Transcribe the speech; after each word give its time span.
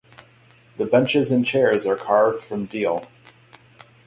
The 0.79 0.85
benches 0.85 1.29
and 1.31 1.45
chairs 1.45 1.85
are 1.85 1.95
carved 1.95 2.43
from 2.43 2.65
deal. 2.65 3.05